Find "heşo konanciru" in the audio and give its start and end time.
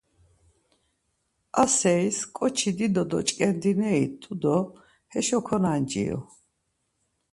5.11-6.21